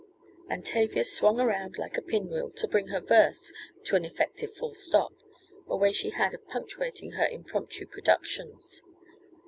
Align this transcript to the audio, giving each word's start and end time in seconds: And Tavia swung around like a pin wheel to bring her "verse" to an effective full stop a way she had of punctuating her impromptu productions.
And 0.49 0.65
Tavia 0.65 1.03
swung 1.03 1.39
around 1.39 1.77
like 1.77 1.95
a 1.95 2.01
pin 2.01 2.27
wheel 2.27 2.49
to 2.53 2.67
bring 2.67 2.87
her 2.87 2.99
"verse" 2.99 3.53
to 3.83 3.95
an 3.95 4.03
effective 4.03 4.55
full 4.55 4.73
stop 4.73 5.13
a 5.69 5.77
way 5.77 5.91
she 5.93 6.09
had 6.09 6.33
of 6.33 6.47
punctuating 6.47 7.11
her 7.11 7.27
impromptu 7.27 7.85
productions. 7.85 8.81